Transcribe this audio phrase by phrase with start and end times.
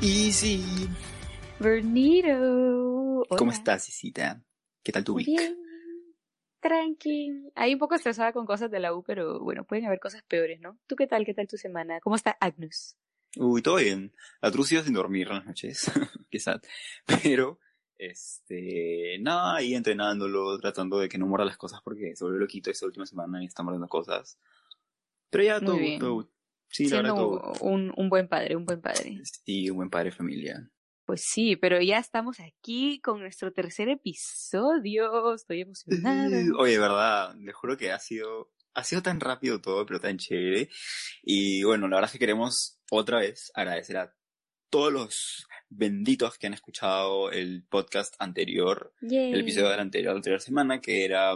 [0.00, 0.62] Easy.
[1.58, 3.24] Bernito.
[3.36, 4.40] ¿Cómo estás, Isita?
[4.84, 5.26] ¿Qué tal tu week?
[5.26, 5.58] Bien.
[6.60, 7.50] Tranqui.
[7.56, 10.60] Ahí un poco estresada con cosas de la U, pero bueno, pueden haber cosas peores,
[10.60, 10.78] ¿no?
[10.86, 11.24] ¿Tú qué tal?
[11.24, 11.98] ¿Qué tal tu semana?
[12.00, 12.96] ¿Cómo está Agnus?
[13.36, 14.14] Uy, todo bien.
[14.40, 15.90] La trucia sin dormir en las noches.
[16.30, 16.60] Qué sad.
[17.04, 17.58] Pero,
[17.96, 22.70] este, nada, ahí entrenándolo, tratando de que no muera las cosas porque se volvió loquito
[22.70, 24.38] esta última semana y está mordiendo cosas.
[25.28, 26.28] Pero ya todo.
[26.70, 27.52] Sí, Siendo todo.
[27.62, 29.20] un, un buen padre, un buen padre.
[29.44, 30.68] Sí, un buen padre familia.
[31.06, 35.34] Pues sí, pero ya estamos aquí con nuestro tercer episodio.
[35.34, 36.28] Estoy emocionada.
[36.58, 40.68] Oye, verdad, les juro que ha sido, ha sido tan rápido todo, pero tan chévere.
[41.22, 44.14] Y bueno, la verdad es que queremos otra vez agradecer a
[44.70, 49.32] todos los benditos que han escuchado el podcast anterior, Yay.
[49.32, 51.34] el episodio de la anterior, la anterior semana, que era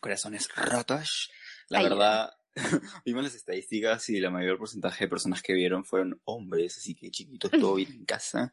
[0.00, 1.30] Corazones Rotos.
[1.68, 2.30] La Ay, verdad,
[3.04, 7.10] vimos las estadísticas y la mayor porcentaje de personas que vieron fueron hombres, así que
[7.10, 8.52] chiquitos, todo bien en casa,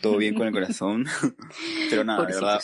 [0.00, 1.06] todo bien con el corazón.
[1.90, 2.60] Pero nada, de verdad.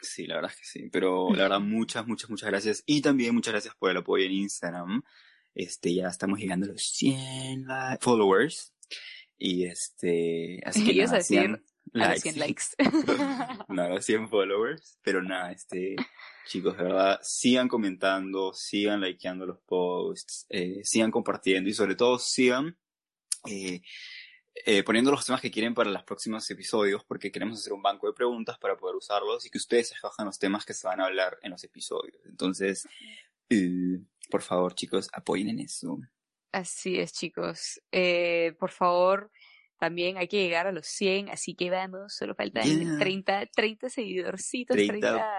[0.00, 0.88] Sí, la verdad es que sí.
[0.92, 2.82] Pero la verdad, muchas, muchas, muchas gracias.
[2.86, 5.02] Y también muchas gracias por el apoyo en Instagram.
[5.54, 8.74] Este, ya estamos llegando a los 100 li- followers.
[9.38, 11.62] Y este, así que decir
[11.92, 12.64] 100 A los 100 likes.
[13.68, 14.98] no, los 100 followers.
[15.02, 15.96] Pero nada, este,
[16.46, 22.18] chicos, de verdad, sigan comentando, sigan likeando los posts, eh, sigan compartiendo y sobre todo
[22.18, 22.76] sigan,
[23.48, 23.82] eh,
[24.66, 28.06] eh, poniendo los temas que quieren para los próximos episodios, porque queremos hacer un banco
[28.06, 31.06] de preguntas para poder usarlos y que ustedes escojan los temas que se van a
[31.06, 32.20] hablar en los episodios.
[32.24, 32.86] Entonces,
[34.30, 35.98] por favor, chicos, apoyen en eso.
[36.52, 37.80] Así es, chicos.
[38.58, 39.30] Por favor,
[39.78, 42.98] también hay que llegar a los 100, así que vamos, solo faltan Yeah.
[42.98, 45.34] 30, 30 seguidorcitos, 30 30,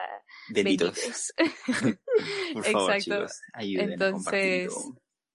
[0.50, 1.34] Benditos.
[1.38, 2.00] benditos.
[2.54, 3.26] Por favor, Exacto.
[3.28, 4.74] chicos, Entonces.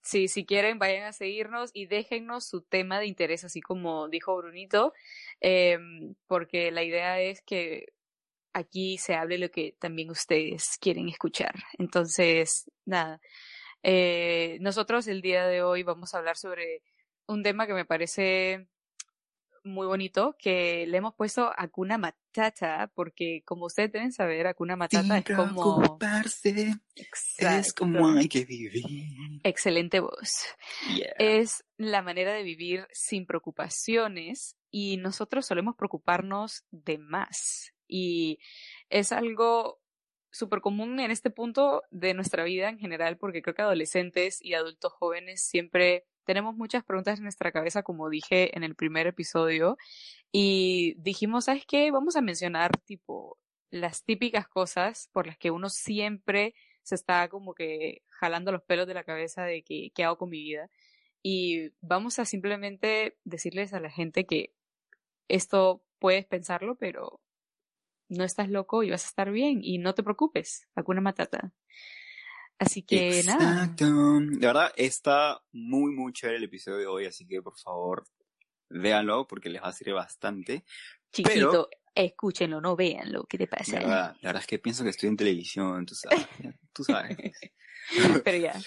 [0.02, 4.34] Sí, si quieren, vayan a seguirnos y déjennos su tema de interés, así como dijo
[4.34, 4.94] Brunito,
[5.40, 7.92] em, porque la idea es que
[8.54, 11.54] aquí se hable lo que también ustedes quieren escuchar.
[11.78, 13.20] Entonces, nada,
[13.82, 16.82] eh, nosotros el día de hoy vamos a hablar sobre
[17.26, 18.68] un tema que me parece
[19.64, 25.18] muy bonito, que le hemos puesto Hakuna Matata, porque como ustedes deben saber, Hakuna Matata
[25.18, 25.98] es como...
[27.38, 28.82] es como hay que vivir.
[29.42, 30.46] Excelente voz.
[30.94, 31.14] Yeah.
[31.18, 37.72] es la manera de vivir sin preocupaciones y nosotros solemos preocuparnos de más.
[37.86, 38.38] Y
[38.88, 39.80] es algo
[40.30, 44.54] súper común en este punto de nuestra vida en general, porque creo que adolescentes y
[44.54, 49.76] adultos jóvenes siempre tenemos muchas preguntas en nuestra cabeza, como dije en el primer episodio,
[50.32, 51.90] y dijimos, ¿sabes qué?
[51.90, 53.38] Vamos a mencionar tipo
[53.70, 58.86] las típicas cosas por las que uno siempre se está como que jalando los pelos
[58.86, 60.70] de la cabeza de que, qué hago con mi vida.
[61.22, 64.54] Y vamos a simplemente decirles a la gente que
[65.28, 67.20] esto puedes pensarlo, pero
[68.10, 71.52] no estás loco y vas a estar bien y no te preocupes, Hakuna Matata.
[72.58, 73.64] Así que nada.
[73.64, 73.86] Exacto.
[74.20, 78.04] De verdad, está muy, muy chévere el episodio de hoy, así que por favor,
[78.68, 80.64] véanlo porque les va a servir bastante.
[81.12, 83.72] Chiquito, escúchenlo, no véanlo, ¿qué te La pasa?
[83.78, 86.26] verdad, la verdad es que pienso que estoy en televisión, tú sabes.
[86.72, 87.16] Tú sabes.
[88.24, 88.60] Pero ya,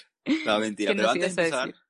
[0.44, 0.90] No, mentira.
[0.92, 1.82] ¿Qué Pero antes de empezar, decir?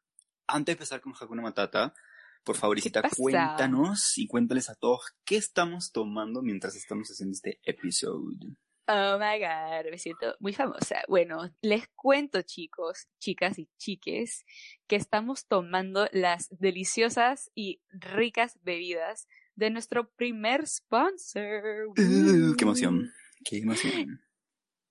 [0.47, 1.95] antes de empezar con Hakuna Matata,
[2.45, 7.61] por favor, Isita, cuéntanos y cuéntales a todos qué estamos tomando mientras estamos haciendo este
[7.65, 8.57] episodio.
[8.87, 11.03] Oh my god, me siento muy famosa.
[11.09, 14.45] Bueno, les cuento, chicos, chicas y chiques,
[14.87, 21.89] que estamos tomando las deliciosas y ricas bebidas de nuestro primer sponsor.
[21.89, 23.11] Uh, ¡Qué emoción!
[23.43, 24.21] ¡Qué emoción!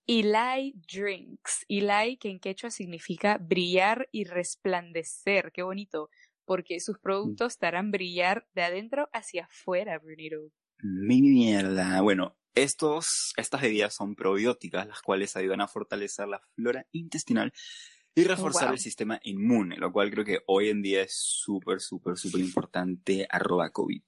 [0.06, 1.64] Eli Drinks.
[1.68, 5.52] Eli, que en quechua significa brillar y resplandecer.
[5.52, 6.10] Qué bonito.
[6.44, 10.36] Porque sus productos te harán brillar de adentro hacia afuera, Brunito.
[10.82, 12.00] Mi mierda.
[12.02, 17.52] Bueno, estos, estas bebidas son probióticas, las cuales ayudan a fortalecer la flora intestinal
[18.14, 18.74] y reforzar wow.
[18.74, 23.26] el sistema inmune, lo cual creo que hoy en día es súper, súper, súper importante.
[23.28, 24.02] Arroba COVID.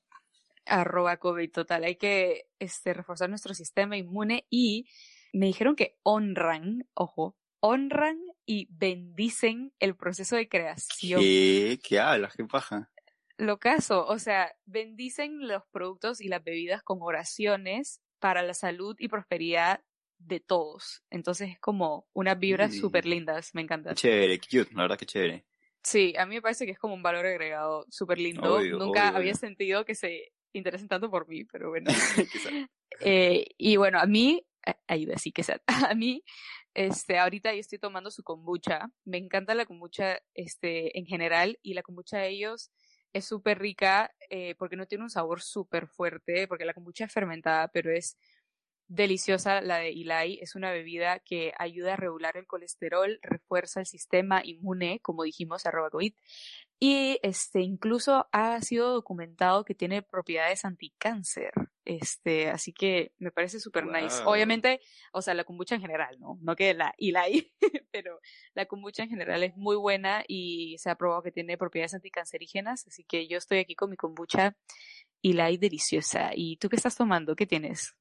[0.66, 1.84] Arroba COVID total.
[1.84, 4.88] Hay que este, reforzar nuestro sistema inmune y
[5.32, 11.20] me dijeron que honran, ojo, honran y bendicen el proceso de creación.
[11.20, 11.78] ¿Qué?
[11.82, 12.34] ¿Qué hablas?
[12.36, 12.90] ¿Qué paja?
[13.38, 18.96] Lo caso, o sea, bendicen los productos y las bebidas con oraciones para la salud
[18.98, 19.82] y prosperidad
[20.18, 21.02] de todos.
[21.10, 22.78] Entonces es como unas vibras Sí.
[22.80, 23.94] súper lindas, me encanta.
[23.94, 25.44] Chévere, cute, la verdad que chévere.
[25.82, 28.54] Sí, a mí me parece que es como un valor agregado súper lindo.
[28.54, 31.90] Obvio, Nunca obvio, había sentido que se interesen tanto por mí, pero bueno.
[33.00, 34.46] Eh, y bueno, a mí,
[34.86, 35.60] ayuda, sí que sea,
[35.92, 36.24] a mí,
[36.76, 38.90] este, ahorita yo estoy tomando su kombucha.
[39.04, 42.70] Me encanta la kombucha, este, en general, y la kombucha de ellos
[43.14, 47.12] es súper rica, eh, porque no tiene un sabor súper fuerte, porque la kombucha es
[47.12, 48.18] fermentada, pero es
[48.88, 50.38] deliciosa la de Ilai.
[50.42, 55.64] Es una bebida que ayuda a regular el colesterol, refuerza el sistema inmune, como dijimos,
[55.64, 56.12] arroba COVID.
[56.78, 61.52] Y este, incluso ha sido documentado que tiene propiedades anticáncer.
[61.86, 64.20] Este, así que me parece súper nice.
[64.24, 64.80] Obviamente,
[65.12, 66.36] o sea, la kombucha en general, ¿no?
[66.42, 67.52] No que la Ilai,
[67.92, 68.20] pero
[68.54, 72.86] la kombucha en general es muy buena y se ha probado que tiene propiedades anticancerígenas.
[72.88, 74.56] Así que yo estoy aquí con mi kombucha
[75.22, 76.32] Ilai deliciosa.
[76.34, 77.36] ¿Y tú qué estás tomando?
[77.36, 77.94] ¿Qué tienes?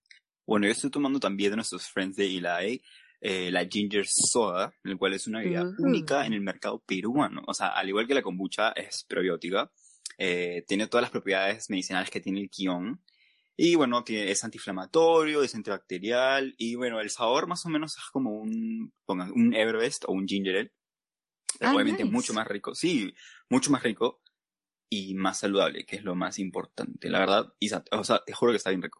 [0.47, 2.81] Bueno, yo estoy tomando también de nuestros friends de Eli,
[3.21, 5.83] eh, la Ginger Soda, el cual es una bebida Ujú.
[5.87, 7.43] única en el mercado peruano.
[7.47, 9.71] O sea, al igual que la kombucha, es probiótica.
[10.17, 13.01] eh, tiene todas las propiedades medicinales que tiene el kion.
[13.57, 16.53] Y bueno, tiene- es antiinflamatorio, es antibacterial.
[16.57, 20.27] Y bueno, el sabor más o menos es como un, pongan, un Everbest o un
[20.27, 20.73] Ginger Ale.
[21.61, 22.13] Ah, Obviamente nice.
[22.13, 22.75] mucho más rico.
[22.75, 23.13] Sí,
[23.49, 24.21] mucho más rico.
[24.89, 27.09] Y más saludable, que es lo más importante.
[27.09, 28.99] La verdad, y, o sea, te juro que está bien rico.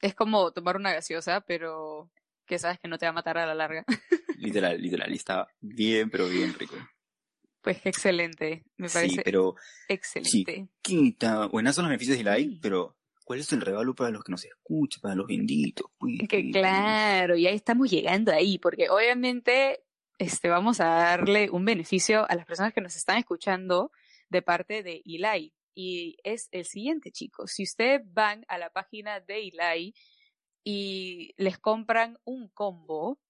[0.00, 2.10] Es como tomar una gaseosa, pero
[2.46, 3.84] que sabes que no te va a matar a la larga.
[4.38, 5.10] Literal, literal.
[5.12, 6.76] Y está bien, pero bien rico.
[7.60, 8.64] Pues qué excelente.
[8.76, 9.56] Me parece Sí, pero
[9.88, 10.68] excelente.
[10.80, 11.46] quita.
[11.46, 12.58] Buenas son los beneficios de Sí.
[12.62, 12.96] pero
[13.28, 15.86] ¿cuál es el regalo para los que nos escuchan, para los benditos?
[15.98, 19.84] Pues, Que claro, ya estamos llegando ahí, porque obviamente
[20.16, 23.92] este, vamos a darle un beneficio a las personas que nos están escuchando
[24.30, 25.52] de parte de Eli.
[25.74, 27.52] Y es el siguiente, chicos.
[27.52, 29.94] Si ustedes van a la página de Eli
[30.64, 33.20] y les compran un combo,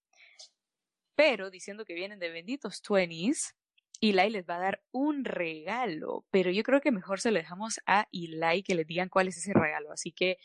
[1.16, 3.52] pero diciendo que vienen de benditos 20s,
[4.00, 6.24] Eli les va a dar un regalo.
[6.30, 9.36] Pero yo creo que mejor se lo dejamos a Eli que les digan cuál es
[9.36, 9.92] ese regalo.
[9.92, 10.38] Así que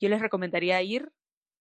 [0.00, 1.12] yo les recomendaría ir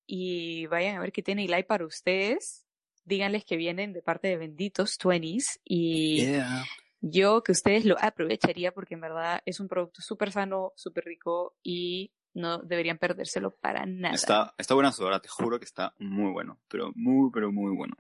[0.06, 2.66] y vayan a ver qué tiene Eli para ustedes.
[3.06, 6.64] Díganles que vienen de parte de benditos 20s y Yeah.
[7.02, 11.56] yo que ustedes lo aprovecharía porque en verdad es un producto súper sano, súper rico
[11.62, 14.16] y no deberían perdérselo para nada.
[14.16, 14.92] Está, está buena
[15.22, 16.60] te juro que está muy bueno.
[16.68, 17.96] Pero muy, pero muy bueno.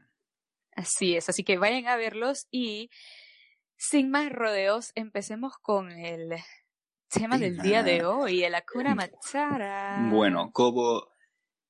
[0.76, 2.90] Así es, así que vayan a verlos y
[3.78, 6.36] sin más rodeos, empecemos con el
[7.10, 10.08] tema del día de hoy, el Hakuna Matata.
[10.10, 11.08] Bueno, como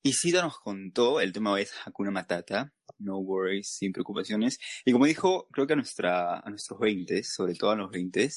[0.03, 2.73] Isida nos contó, el tema es Hakuna Matata.
[2.99, 4.59] No worries, sin preocupaciones.
[4.85, 8.29] Y como dijo, creo que a, nuestra, a nuestros 20, sobre todo a los 20,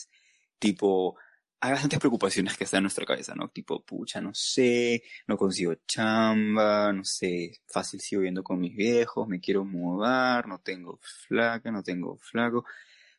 [0.59, 1.17] tipo,
[1.61, 3.49] hay bastantes preocupaciones que están en nuestra cabeza, ¿no?
[3.49, 9.27] Tipo, pucha, no sé, no consigo chamba, no sé, fácil sigo viviendo con mis viejos,
[9.27, 12.65] me quiero mudar, no tengo flaca, no tengo flaco.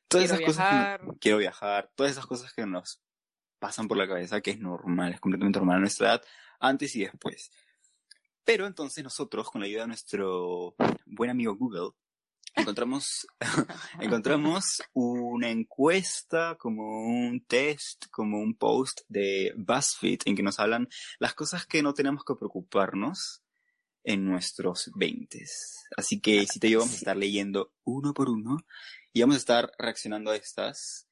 [0.07, 3.01] Todas Quiero esas cosas que quiero viajar, todas esas cosas que nos
[3.59, 6.21] pasan por la cabeza, que es normal, es completamente normal a nuestra edad,
[6.59, 7.51] antes y después.
[8.45, 10.75] Pero entonces nosotros, con la ayuda de nuestro
[11.05, 11.91] buen amigo Google,
[12.57, 13.27] encontramos,
[14.01, 20.89] encontramos una encuesta, como un test, como un post de BuzzFeed, en que nos hablan
[21.19, 23.41] las cosas que no tenemos que preocuparnos
[24.03, 25.43] en nuestros 20.
[25.95, 28.65] Así que si te vamos a estar leyendo uno por uno
[29.13, 31.07] y vamos a estar reaccionando a estas.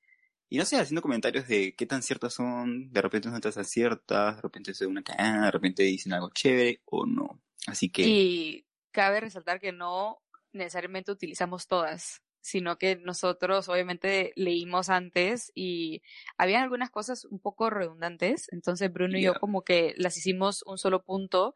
[0.47, 4.37] Y no sé, haciendo comentarios de qué tan ciertas son, de repente no tan ciertas,
[4.37, 7.41] de repente es una cagada, de repente dicen algo chévere o no.
[7.67, 10.21] Así que Y cabe resaltar que no
[10.55, 16.01] necesariamente utilizamos todas, sino que nosotros obviamente leímos antes y
[16.37, 20.77] habían algunas cosas un poco redundantes, entonces Bruno y yo como que las hicimos un
[20.77, 21.53] solo punto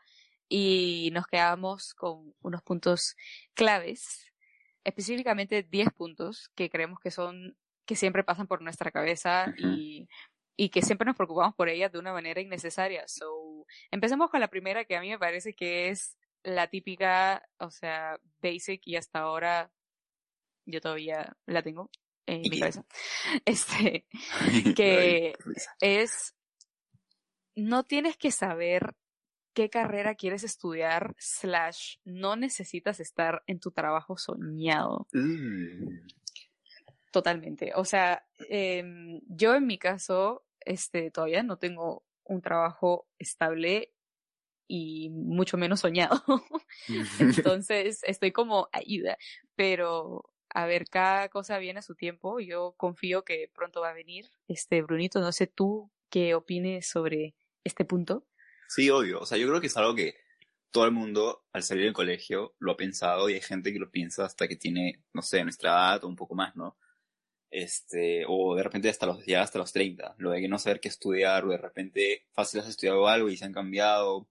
[0.48, 3.15] y nos quedamos con unos puntos
[3.53, 4.32] claves,
[4.84, 10.08] específicamente 10 puntos que creemos que son que siempre pasan por nuestra cabeza y
[10.60, 13.08] y que siempre nos preocupamos por ellas de una manera innecesaria.
[13.08, 17.69] So, empecemos con la primera que a mí me parece que es la típica, o
[17.69, 19.72] sea, basic y hasta ahora
[20.65, 21.89] yo todavía la tengo
[22.25, 22.86] en ¿Y mi cabeza.
[23.46, 24.05] Este,
[24.75, 25.36] que
[25.81, 26.36] es,
[27.55, 28.96] no tienes que saber
[29.53, 35.08] qué carrera quieres estudiar, slash, no necesitas estar en tu trabajo soñado.
[35.12, 36.08] Mm.
[37.12, 37.72] Totalmente.
[37.75, 43.93] O sea, em, yo en mi caso, este, todavía no tengo un trabajo estable
[44.69, 46.23] y mucho menos soñado.
[47.19, 49.17] Entonces estoy como ayuda,
[49.55, 52.39] pero a ver, cada cosa viene a su tiempo.
[52.39, 54.31] Yo confío que pronto va a venir.
[54.47, 58.25] Este, Brunito, no sé tú qué opines sobre este punto.
[58.67, 59.19] Sí, obvio.
[59.19, 60.15] O sea, yo creo que es algo que
[60.71, 63.89] todo el mundo al salir del colegio lo ha pensado y hay gente que lo
[63.89, 66.77] piensa hasta que tiene, no sé, nuestra edad o un poco más, ¿no?
[67.51, 70.79] Este, o de repente hasta los, ya hasta los 30, lo de que no saber
[70.79, 74.27] qué estudiar, o de repente fácil has estudiado algo y se han cambiado,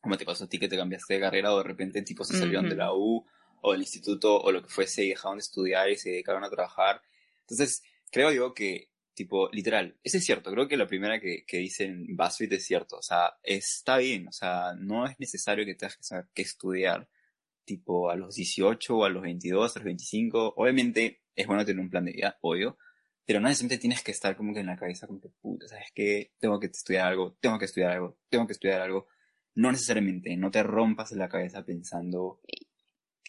[0.00, 2.38] como te pasó a ti que te cambiaste de carrera, o de repente tipo se
[2.38, 3.24] salieron de la U,
[3.62, 6.50] o del instituto, o lo que fuese, y dejaron de estudiar y se dedicaron a
[6.50, 7.02] trabajar.
[7.40, 11.58] Entonces, creo yo que, tipo, literal, eso es cierto, creo que la primera que, que
[11.58, 15.96] dicen BuzzFeed es cierto, o sea, está bien, o sea, no es necesario que tengas
[15.96, 17.08] que saber qué estudiar,
[17.64, 21.80] tipo, a los 18 o a los 22, a los 25, obviamente es bueno tener
[21.80, 22.78] un plan de vida, obvio,
[23.30, 25.92] pero no necesariamente tienes que estar como que en la cabeza como que, puta, ¿sabes
[25.94, 26.32] qué?
[26.40, 29.06] Tengo que estudiar algo, tengo que estudiar algo, tengo que estudiar algo.
[29.54, 32.40] No necesariamente, no te rompas la cabeza pensando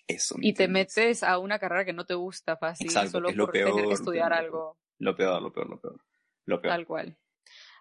[0.07, 0.35] eso.
[0.39, 3.93] Y te metes a una carrera que no te gusta fácil, solo por tener que
[3.93, 4.77] estudiar algo.
[4.99, 6.01] Lo peor, lo peor, lo peor.
[6.45, 6.73] Lo peor.
[6.73, 7.17] Tal cual.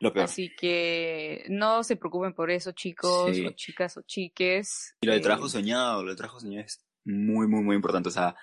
[0.01, 0.25] Lo peor.
[0.25, 4.97] Así que no se preocupen por eso, chicos, o chicas, o chiques.
[5.03, 8.09] Y lo de trabajo soñado, lo de trabajo soñado es muy, muy, muy importante.
[8.09, 8.35] O sea,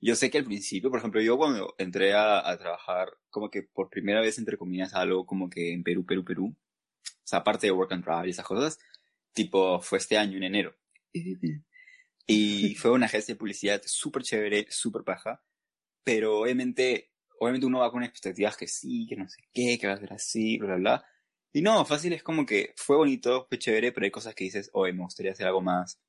[0.00, 3.62] yo sé que al principio, por ejemplo, yo cuando entré a, a, trabajar, como que
[3.62, 6.56] por primera vez, entre comillas, algo como que en Perú, Perú, Perú,
[7.02, 8.78] o sea, aparte de Work and Travel y esas cosas,
[9.34, 10.74] tipo, fue este año, en enero.
[12.26, 15.44] Y fue una agencia de publicidad súper chévere, súper paja,
[16.02, 19.92] pero obviamente, obviamente uno va con expectativas que sí, que no sé qué, que va
[19.92, 21.06] a ser así, bla, bla, bla.
[21.52, 24.70] Y no, fácil es como que fue bonito, fue chévere, pero hay cosas que dices,
[24.72, 26.00] oye, me gustaría hacer algo más,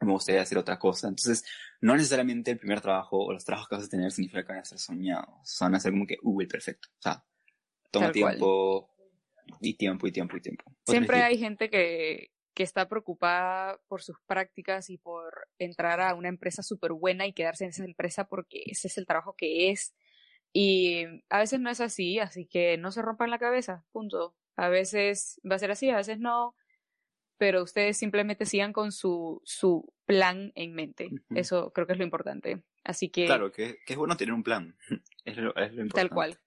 [0.00, 1.08] me gustaría hacer otra cosa.
[1.08, 1.44] Entonces,
[1.80, 4.62] no necesariamente el primer trabajo o los trabajos que vas a tener significa que van
[4.62, 5.56] a ser soñados.
[5.60, 6.88] Van a ser como que, uh, el perfecto.
[6.92, 7.24] O sea,
[7.90, 8.88] toma tiempo
[9.60, 10.64] y tiempo y tiempo y tiempo.
[10.86, 16.28] Siempre hay gente que, que está preocupada por sus prácticas y por entrar a una
[16.28, 19.94] empresa súper buena y quedarse en esa empresa porque ese es el trabajo que es.
[20.54, 24.34] Y a veces no es así, así que no se rompan la cabeza, punto.
[24.56, 26.54] A veces va a ser así, a veces no
[27.38, 31.10] pero ustedes simplemente sigan con su, su plan en mente.
[31.34, 32.62] Eso creo que es lo importante.
[32.82, 33.26] Así que...
[33.26, 34.74] Claro, que, es bueno tener un plan.
[35.26, 35.94] es, lo, es lo importante.
[35.94, 36.38] Tal cual,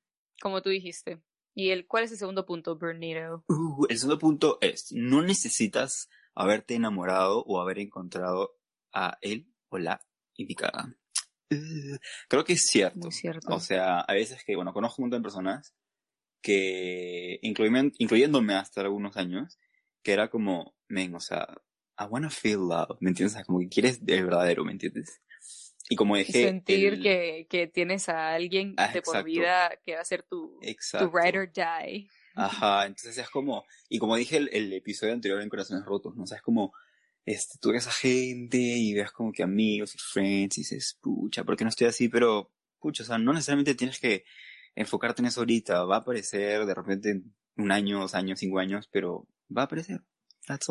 [0.42, 1.22] como tú dijiste.
[1.60, 3.44] ¿Y el, cuál es el segundo punto, Bernito?
[3.50, 8.58] Uh, el segundo punto es, no necesitas haberte enamorado o haber encontrado
[8.94, 10.02] a él o la
[10.38, 10.96] indicada.
[11.52, 11.98] Uh,
[12.30, 13.00] creo que es cierto.
[13.00, 13.54] Muy cierto.
[13.54, 15.76] O sea, a veces que, bueno, conozco un montón de personas
[16.42, 19.60] que, incluyéndome hasta algunos años,
[20.02, 21.46] que era como, men, o sea,
[22.00, 23.34] I wanna feel love, ¿me entiendes?
[23.34, 25.22] O sea, como que quieres el verdadero, ¿me entiendes?
[25.90, 26.44] Y como dije...
[26.44, 30.60] Sentir que, que tienes a alguien ah, de por vida que va a ser tu,
[30.62, 32.08] tu ride or die.
[32.36, 36.24] Ajá, entonces es como, y como dije el, el episodio anterior en Corazones Rotos, ¿no?
[36.24, 36.74] O sea, es como,
[37.26, 41.44] este, tú ves a gente y ves como que amigos y friends y dices, pucha,
[41.44, 42.08] ¿por qué no estoy así?
[42.08, 44.26] Pero, pucha, o sea, no necesariamente tienes que
[44.76, 47.22] enfocarte en eso ahorita, va a aparecer de repente
[47.58, 50.02] un año, dos años, cinco años, pero va a aparecer.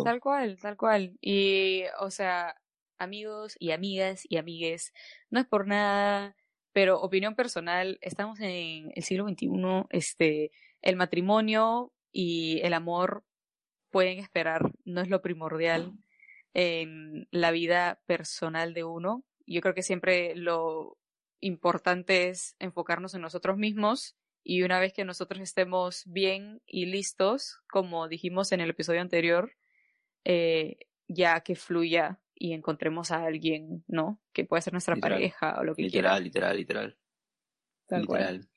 [0.04, 1.16] Tal cual, tal cual.
[1.20, 2.56] Y, o sea,
[2.98, 4.92] amigos y amigas y amigues,
[5.30, 6.36] no es por nada,
[6.72, 10.50] pero opinión personal, estamos en el siglo XXI, este,
[10.82, 13.24] el matrimonio y el amor
[13.90, 15.92] pueden esperar, no es lo primordial
[16.54, 19.24] en la vida personal de uno.
[19.46, 20.98] Yo creo que siempre lo
[21.40, 27.60] importante es enfocarnos en nosotros mismos y una vez que nosotros estemos bien y listos,
[27.70, 29.52] como dijimos en el episodio anterior,
[30.24, 34.20] eh, ya que fluya y encontremos a alguien, ¿no?
[34.32, 36.96] Que puede ser nuestra pareja o lo que literal, Literal, literal,
[37.90, 38.02] literal.
[38.02, 38.48] literal.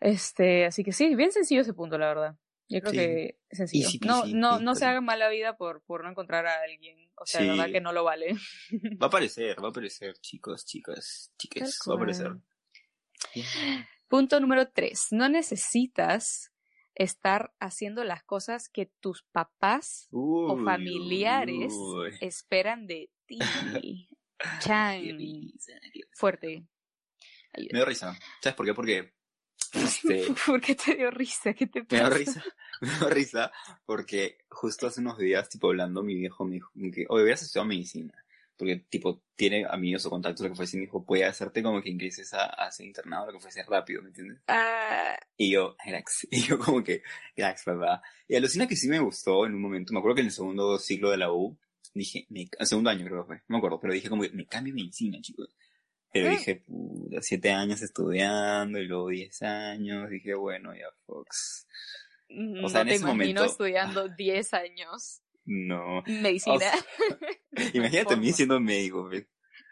[0.00, 2.36] Este, así que sí, bien sencillo ese punto, la verdad.
[2.68, 3.88] Yo creo que es sencillo.
[4.02, 7.10] no, no, no se haga mala vida por, por no encontrar a alguien.
[7.14, 8.34] O sea, la verdad que no lo vale.
[9.00, 12.32] Va a aparecer, va a aparecer, chicos, chicas, chiques, va a aparecer.
[14.08, 15.08] Punto número tres.
[15.12, 16.52] No necesitas
[16.96, 21.72] estar haciendo las cosas que tus papás o familiares
[22.20, 23.38] esperan de ti.
[24.60, 25.02] Chan.
[26.12, 26.66] Fuerte.
[27.56, 28.18] Me dio risa.
[28.42, 28.74] ¿Sabes por qué?
[28.74, 29.14] Porque.
[29.72, 31.54] Este, ¿Por qué te dio risa?
[31.54, 32.02] ¿Qué te pasa?
[32.02, 32.44] Me dio risa.
[32.80, 33.52] Me dio risa
[33.84, 37.68] porque justo hace unos días, tipo, hablando, mi viejo me dijo que, oye, hubieras estudiado
[37.68, 38.12] medicina
[38.56, 41.90] porque tipo tiene amigos o contactos lo que fuese, me dijo, puede hacerte como que
[41.90, 44.40] ingreses a, a ese internado, lo que fuese rápido, ¿me entiendes?
[44.48, 45.16] Ah.
[45.36, 47.02] Y yo, grax, y yo como que,
[47.36, 48.00] grax, ¿verdad?
[48.28, 50.78] Y alucina que sí me gustó en un momento, me acuerdo que en el segundo
[50.78, 51.56] ciclo de la U,
[51.94, 54.30] dije, me, el segundo año creo que fue, no me acuerdo, pero dije como que
[54.30, 55.54] me cambio medicina, chicos.
[56.12, 56.30] Pero ¿Eh?
[56.30, 61.66] dije, puta, siete años estudiando y luego diez años, dije, bueno, ya Fox.
[62.30, 65.22] no te imagino estudiando 10 años.
[65.46, 66.02] No.
[66.06, 66.72] Medicina.
[67.72, 69.08] imagínate a mí siendo médico.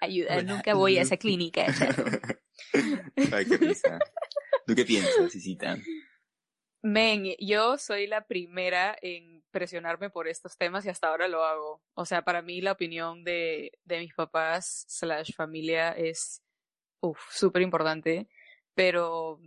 [0.00, 1.66] Ayuda, nunca voy a esa clínica.
[3.32, 3.98] Ay, qué risa.
[4.66, 5.76] ¿Tú qué piensas, Cisita?
[6.82, 11.82] Men, yo soy la primera en presionarme por estos temas y hasta ahora lo hago.
[11.94, 16.42] O sea, para mí la opinión de, de mis papás slash familia es
[17.30, 18.28] súper importante,
[18.74, 19.40] pero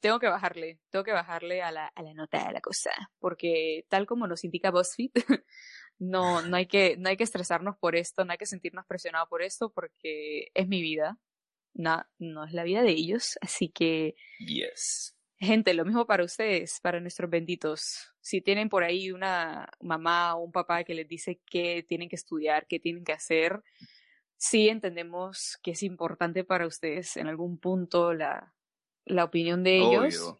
[0.00, 3.84] tengo que bajarle, tengo que bajarle a la, a la nota de la cosa, porque
[3.88, 5.12] tal como nos indica BuzzFeed,
[5.98, 9.28] no, no, hay que, no hay que estresarnos por esto, no hay que sentirnos presionados
[9.28, 11.18] por esto, porque es mi vida,
[11.74, 14.16] no, no es la vida de ellos, así que...
[14.38, 15.16] Yes.
[15.38, 18.12] Gente, lo mismo para ustedes, para nuestros benditos.
[18.20, 22.16] Si tienen por ahí una mamá o un papá que les dice que tienen que
[22.16, 23.62] estudiar, qué tienen que hacer,
[24.36, 28.52] sí entendemos que es importante para ustedes en algún punto la,
[29.10, 30.34] la opinión de ellos.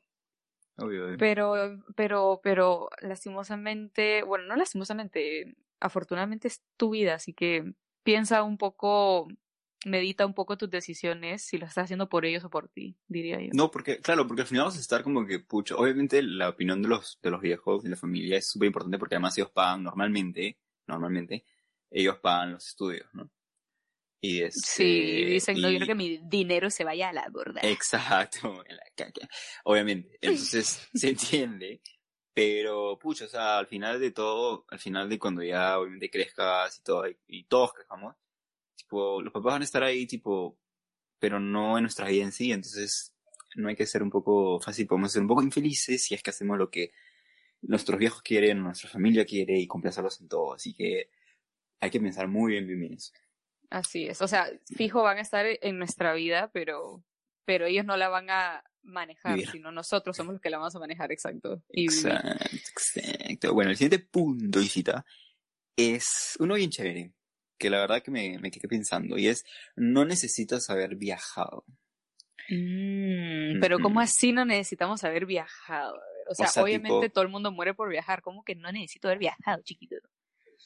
[0.77, 1.17] Obvio.
[1.19, 1.55] Pero,
[1.95, 9.29] pero, pero lastimosamente, bueno, no lastimosamente, afortunadamente es tu vida, así que piensa un poco,
[9.85, 13.41] medita un poco tus decisiones, si lo estás haciendo por ellos o por ti, diría
[13.41, 13.51] yo.
[13.53, 16.81] No, porque, claro, porque al final vas a estar como que, pucho, obviamente la opinión
[16.81, 19.83] de los, de los viejos, de la familia es súper importante porque además ellos pagan
[19.83, 21.45] normalmente, normalmente,
[21.91, 23.31] ellos pagan los estudios, ¿no?
[24.23, 27.61] Y este, sí, dicen, no quiero que mi dinero se vaya a la borda.
[27.63, 29.27] Exacto, en la caca.
[29.65, 31.81] Obviamente, entonces se entiende,
[32.35, 36.79] pero pucha, o sea, al final de todo, al final de cuando ya obviamente crezcas
[36.79, 38.15] y todo, y, todos crezcamos,
[38.77, 40.59] tipo, los papás van a estar ahí, tipo,
[41.19, 43.15] pero no en nuestra vida en sí, entonces
[43.57, 46.31] no hay que ser un poco fácil, podemos ser un poco infelices si es que
[46.31, 46.93] hacemos lo que
[47.63, 51.11] nuestros viejos quieren, nuestra familia quiere y complacerlos en todo, así que
[51.81, 53.13] hay que pensar muy bien, bien, bien eso.
[53.71, 54.21] Así es.
[54.21, 57.05] O sea, fijo van a estar en nuestra vida, pero,
[57.45, 60.81] pero ellos no la van a manejar, sino nosotros somos los que la vamos a
[60.81, 61.63] manejar, exacto.
[61.69, 63.55] exacto, exacto.
[63.55, 65.05] Bueno, el siguiente punto, visita,
[65.77, 67.13] es uno bien chévere,
[67.59, 69.45] que la verdad que me, me quedé pensando, y es,
[69.77, 71.65] no necesitas haber viajado.
[72.49, 76.01] Mm, pero ¿cómo así no necesitamos haber viajado?
[76.29, 79.63] O sea, obviamente todo el mundo muere por viajar, ¿cómo que no necesito haber viajado,
[79.63, 79.97] chiquito?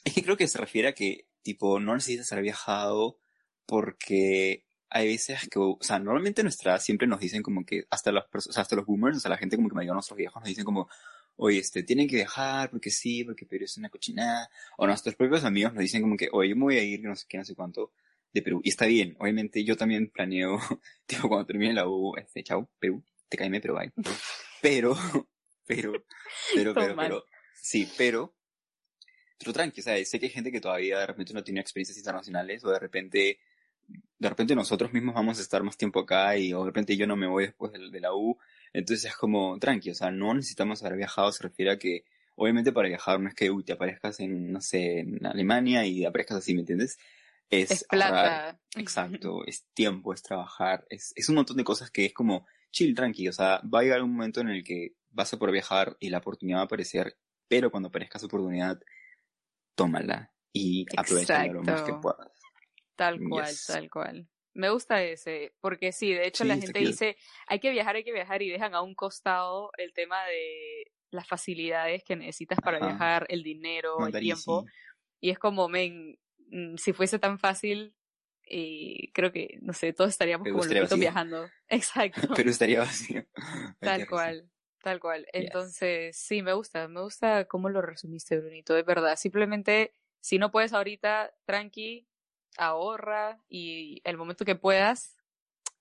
[0.03, 3.19] Es que creo que se refiere a que Tipo, no necesitas haber viajado
[3.67, 8.25] porque hay veces que, o sea, normalmente nuestra siempre nos dicen como que hasta las
[8.25, 10.49] personas, hasta los boomers, o sea, la gente como que me a nuestros viejos nos
[10.49, 10.89] dicen como,
[11.35, 14.49] oye, este, tienen que viajar porque sí, porque Perú es una cochinada.
[14.77, 17.15] O nuestros propios amigos nos dicen como que, oye, yo me voy a ir, no
[17.15, 17.91] sé qué, no sé cuánto,
[18.33, 18.59] de Perú.
[18.63, 20.57] Y está bien, obviamente yo también planeo,
[21.05, 23.93] tipo, cuando termine la U, este, chao, Perú, te caíme, pero bye.
[24.61, 24.97] Pero,
[25.67, 25.91] pero,
[26.55, 28.33] pero, pero, pero, sí, pero,
[29.37, 31.97] pero tranqui, o sea, sé que hay gente que todavía de repente no tiene experiencias
[31.97, 33.39] internacionales o de repente,
[33.87, 37.07] de repente nosotros mismos vamos a estar más tiempo acá y o de repente yo
[37.07, 38.37] no me voy después de, la U.
[38.73, 42.71] Entonces es como tranqui, o sea, no necesitamos haber viajado, se refiere a que obviamente
[42.71, 46.53] para viajar no es que te aparezcas en, no sé, en Alemania y aparezcas así,
[46.53, 46.97] ¿me entiendes?
[47.49, 48.59] Es, plata.
[48.75, 52.95] exacto, es tiempo, es trabajar, es, es un montón de cosas que es como chill,
[52.95, 55.95] tranqui, o sea, va a llegar un momento en el que vas a poder viajar
[55.99, 57.17] y la oportunidad va a aparecer,
[57.47, 58.79] pero cuando aparezca esa oportunidad,
[59.75, 62.31] tómala y aprovecha lo más que puedas.
[62.95, 64.27] Tal cual, tal cual.
[64.53, 68.13] Me gusta ese, porque sí, de hecho la gente dice, hay que viajar, hay que
[68.13, 73.25] viajar y dejan a un costado el tema de las facilidades que necesitas para viajar,
[73.29, 74.65] el dinero, el tiempo.
[75.19, 76.17] Y es como, men,
[76.51, 77.95] mm, si fuese tan fácil,
[78.47, 81.49] y creo que, no sé, todos estaríamos como loquitos viajando.
[81.67, 82.21] Exacto.
[82.35, 83.25] Pero estaría vacío.
[83.79, 84.49] Tal cual.
[84.85, 85.25] Tal cual.
[85.33, 89.15] Entonces, sí, me gusta, me gusta cómo lo resumiste, Brunito, es verdad.
[89.15, 92.07] Simplemente, si no puedes ahorita, tranqui,
[92.55, 95.17] ahorra y el momento que puedas,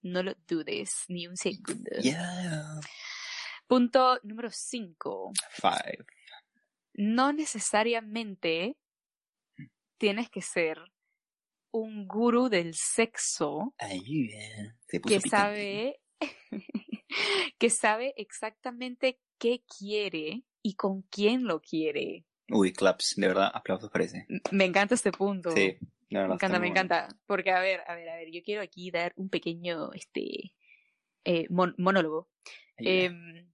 [0.01, 1.91] no lo dudes ni un segundo.
[3.67, 5.33] Punto número 5.
[5.51, 6.07] Five.
[6.95, 8.79] No necesariamente
[9.99, 10.79] tienes que ser
[11.73, 13.75] un gurú del sexo
[15.07, 16.01] que sabe
[17.59, 22.25] que sabe exactamente qué quiere y con quién lo quiere.
[22.49, 24.27] Uy, claps, de verdad, aplausos parece.
[24.51, 25.51] Me encanta este punto.
[25.53, 25.79] Sí, de
[26.11, 26.29] verdad.
[26.29, 27.09] Me encanta, me encanta.
[27.27, 30.55] Porque, a ver, a ver, a ver, yo quiero aquí dar un pequeño, este,
[31.25, 32.29] eh, monólogo.
[32.77, 33.51] Em,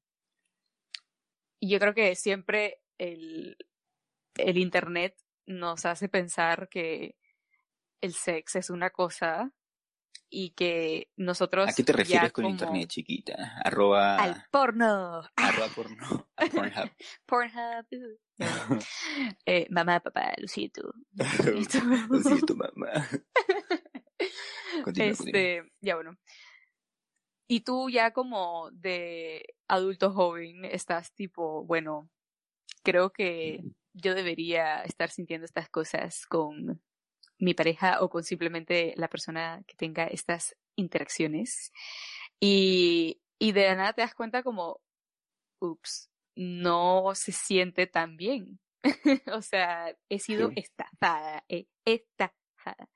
[1.61, 3.57] yo creo que siempre el,
[4.37, 7.16] el Internet nos hace pensar que
[8.01, 9.53] el sexo es una cosa
[10.31, 11.69] y que nosotros...
[11.69, 13.61] ¿A qué te refieres con internet, chiquita?
[13.64, 14.16] Arroba...
[14.16, 15.23] Al porno.
[15.37, 16.31] Arroba porno.
[16.37, 16.90] Pornhub.
[17.27, 17.87] Pornhub.
[19.47, 20.95] eh, mamá, papá, lo siento.
[21.12, 23.09] lo siento, mamá.
[24.97, 26.16] este, ya bueno.
[27.49, 32.09] y tú ya como de adulto joven estás tipo, bueno,
[32.83, 33.62] creo que
[33.93, 36.81] yo debería estar sintiendo estas cosas con
[37.40, 41.72] mi pareja o con simplemente la persona que tenga estas interacciones.
[42.38, 44.81] Y, y de la nada te das cuenta como,
[45.61, 48.61] ups, no se siente tan bien.
[49.33, 52.88] o sea, he sido estafada, eh, estafada.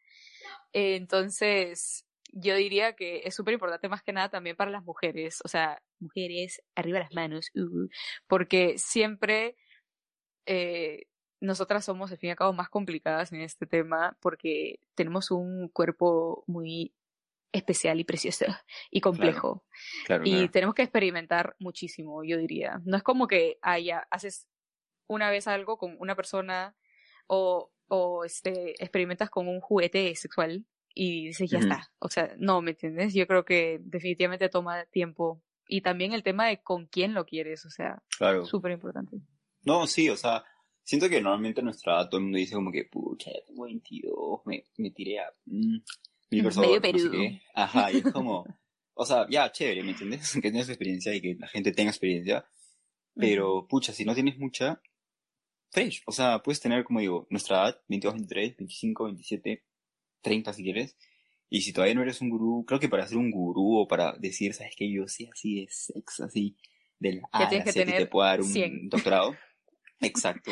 [0.73, 5.49] Entonces, yo diría que es súper importante más que nada también para las mujeres, o
[5.49, 7.89] sea, mujeres, arriba las manos, uh,
[8.27, 9.57] porque siempre
[10.47, 11.07] eh,
[11.41, 15.69] nosotras somos, al fin y al cabo, más complicadas en este tema porque tenemos un
[15.69, 16.95] cuerpo muy
[17.53, 18.47] especial y precioso
[18.91, 19.65] y complejo.
[20.25, 22.81] y tenemos que experimentar muchísimo, yo diría.
[22.85, 24.49] No es como que haya, haces
[25.07, 26.75] una vez algo con una persona
[27.27, 31.93] o, o este, experimentas con un juguete sexual y dices, ya está.
[31.99, 33.15] O sea, no, ¿me entiendes?
[33.15, 35.43] Yo creo que definitivamente toma tiempo.
[35.67, 38.45] Y también el tema de con quién lo quieres, o sea, claro.
[38.45, 39.19] súper importante.
[39.63, 40.45] No, sí, o sea,
[40.85, 43.65] siento que normalmente en nuestra edad todo el mundo dice como que, pucha, ya tengo
[43.65, 45.77] 22, me, me tiré a mm,
[46.31, 46.69] mil personas.
[46.69, 47.41] Medio Perú.
[47.55, 48.47] Ajá, y es como,
[48.95, 50.33] o sea, ya, chévere, ¿me entiendes?
[50.43, 52.47] Que tengas experiencia y que la gente tenga experiencia.
[53.17, 54.83] Pero, pucha, si no tienes mucha,
[55.71, 56.03] fresh.
[56.07, 59.65] O sea, puedes tener, como digo, nuestra edad, 22, 23, 25, 27,
[60.21, 60.97] 30 si quieres.
[61.49, 64.17] Y si todavía no eres un gurú, creo que para ser un gurú o para
[64.19, 66.57] decir, sabes que yo sé así de sex, así
[66.99, 69.37] del A que te puedo dar un doctorado.
[70.01, 70.51] Exacto.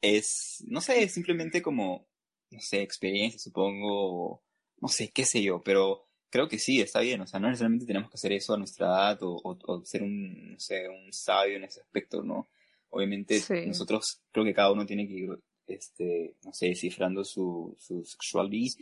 [0.00, 2.06] es, no sé, simplemente como,
[2.50, 4.42] no sé, experiencia, supongo,
[4.80, 7.86] no sé, qué sé yo, pero creo que sí, está bien, o sea, no necesariamente
[7.86, 11.56] tenemos que hacer eso a nuestra edad o, o, ser un, no sé, un sabio
[11.56, 12.48] en ese aspecto, ¿no?
[12.90, 15.30] Obviamente nosotros creo que cada uno tiene que ir
[15.66, 18.72] este, no sé, descifrando su, su sexualidad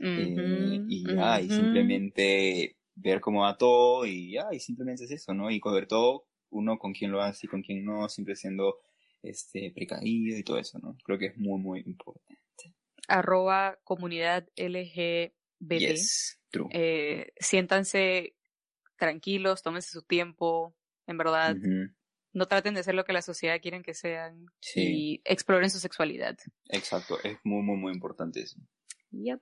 [0.00, 5.32] eh, y ya, y simplemente ver cómo va todo y ya, y simplemente es eso,
[5.32, 5.50] ¿no?
[5.50, 8.78] Y coger todo, uno con quién lo hace y con quién no, siempre siendo
[9.30, 10.96] este precavido y todo eso, ¿no?
[11.04, 12.40] Creo que es muy, muy importante.
[13.08, 15.32] Arroba comunidad LGBT.
[16.70, 18.34] Eh, siéntanse
[18.96, 20.74] tranquilos, tómense su tiempo,
[21.06, 21.56] en verdad
[22.36, 26.36] no traten de ser lo que la sociedad quiere que sean y exploren su sexualidad.
[26.68, 28.60] Exacto, es muy, muy, muy importante eso.
[29.10, 29.40] Yep.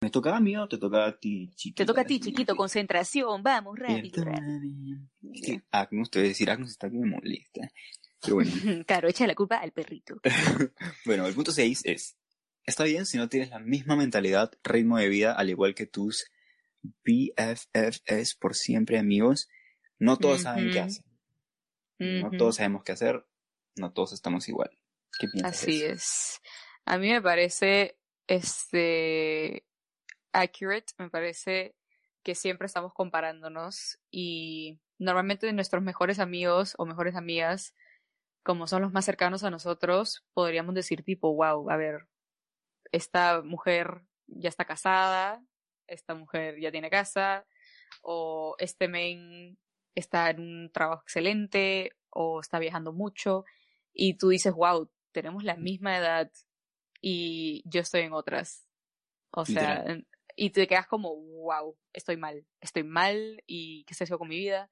[0.00, 1.82] ¿Me toca a mí o te toca a ti, chiquito?
[1.82, 4.22] Te toca a ti, chiquito, concentración, vamos, rápido.
[5.32, 7.68] Es que te voy a decir, Agnus está que me molesta.
[8.26, 8.50] Pero bueno.
[8.86, 10.20] claro, echa la culpa al perrito.
[11.06, 12.16] bueno, el punto 6 es,
[12.64, 16.30] está bien si no tienes la misma mentalidad, ritmo de vida, al igual que tus
[16.82, 19.48] BFFs por siempre amigos,
[19.98, 21.04] no todos saben qué hacen.
[21.98, 23.24] No todos sabemos qué hacer,
[23.74, 24.70] no todos estamos igual.
[25.18, 25.62] ¿Qué piensas?
[25.62, 26.40] Así es.
[26.84, 29.64] A mí me parece, este,
[30.32, 31.74] accurate, me parece
[32.22, 37.74] que siempre estamos comparándonos y normalmente nuestros mejores amigos o mejores amigas,
[38.46, 42.06] como son los más cercanos a nosotros, podríamos decir tipo, wow, a ver,
[42.92, 45.44] esta mujer ya está casada,
[45.88, 47.44] esta mujer ya tiene casa,
[48.02, 49.58] o este men
[49.96, 53.44] está en un trabajo excelente o está viajando mucho
[53.92, 56.30] y tú dices, wow, tenemos la misma edad
[57.00, 58.64] y yo estoy en otras.
[59.32, 59.84] O sea,
[60.36, 64.36] y te quedas como, wow, estoy mal, estoy mal y qué se haciendo con mi
[64.36, 64.70] vida.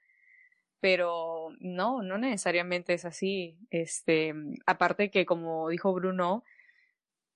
[0.85, 3.57] Pero no, no necesariamente es así.
[3.71, 4.35] Este,
[4.67, 6.45] aparte que como dijo Bruno,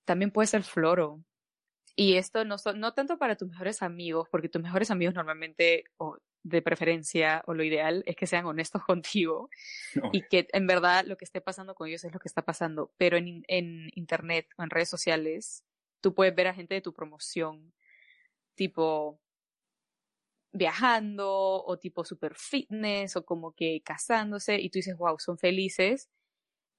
[0.04, 1.24] también puede ser floro.
[1.96, 5.84] Y esto no, no tanto para tus mejores amigos, porque tus mejores amigos normalmente,
[6.42, 9.48] de preferencia o lo ideal es que sean honestos contigo
[10.12, 12.92] y que en verdad lo que esté pasando con ellos es lo que está pasando.
[12.98, 15.64] Pero en, en internet o en redes sociales,
[16.02, 17.72] tú puedes ver a gente de tu promoción,
[18.56, 19.18] tipo
[20.52, 21.28] viajando
[21.64, 26.08] o tipo super fitness o como que casándose y tú dices, wow, son felices.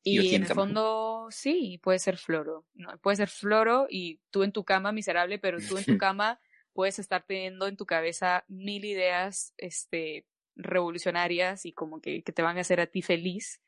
[0.04, 2.66] Y, en el fondo, sí, puede ser floro.
[2.74, 2.98] ¿no?
[3.00, 6.40] Puede ser floro y tú en tu cama miserable, pero tú en tu cama
[6.74, 12.42] puedes estar teniendo en tu cabeza mil ideas este, revolucionarias y como que, que te
[12.42, 13.62] van a hacer a ti feliz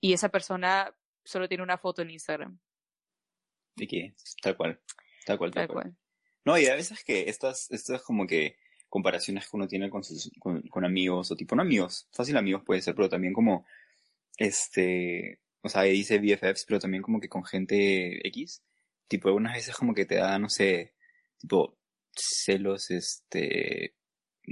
[0.00, 2.58] y esa persona solo tiene una foto en Instagram.
[3.76, 4.14] ¿De qué?
[4.42, 4.80] Tal cual.
[5.24, 5.96] Tal cual, tal, cual.
[6.44, 8.56] No, y a veces que estas, estas como que
[8.88, 12.82] comparaciones que uno tiene con, sus, con, amigos o tipo, no amigos, fácil amigos puede
[12.82, 13.66] ser, pero también como,
[14.36, 18.62] este, o sea, dice BFFs, pero también como que con gente X,
[19.08, 20.94] tipo, algunas veces como que te da, no sé,
[21.38, 21.78] tipo,
[22.14, 23.94] celos, este,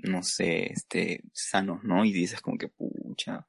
[0.04, 2.04] no sé, este, sanos, ¿no?
[2.04, 3.46] Y dices como que, pucha,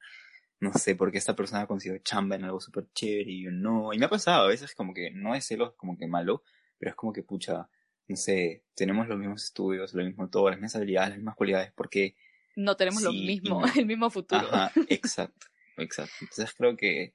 [0.60, 3.93] no sé, porque esta persona ha conseguido chamba en algo súper chévere y no.
[3.93, 6.43] Y me ha pasado a veces como que no es celos como que malo,
[6.80, 7.69] pero es como que, pucha,
[8.08, 11.72] no sé, tenemos los mismos estudios, lo mismo todo, las mismas habilidades, las mismas cualidades,
[11.74, 12.15] ¿por qué
[12.58, 13.67] no tenemos lo Sí, mismo, no.
[13.76, 14.48] el mismo futuro.
[14.52, 16.15] Ajá, exacto, exacto.
[16.22, 17.13] Entonces creo que,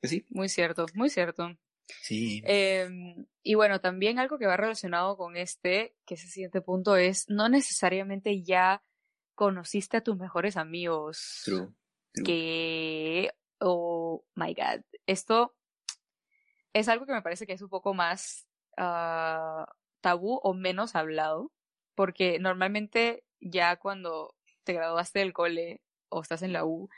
[0.00, 0.24] que sí.
[0.30, 1.56] Muy cierto, muy cierto.
[2.02, 2.42] Sí.
[2.44, 6.96] Em, y bueno, también algo que va relacionado con este, que es el siguiente punto,
[6.96, 8.80] es no necesariamente ya
[9.34, 11.42] conociste a tus mejores amigos.
[11.44, 11.68] True.
[12.12, 12.24] true.
[12.24, 15.56] Que, oh my god, esto
[16.72, 18.46] es algo que me parece que es un poco más
[18.76, 19.66] ah,
[20.00, 21.52] tabú o menos hablado,
[21.94, 26.88] porque normalmente ya cuando te graduaste del cole o estás en la U,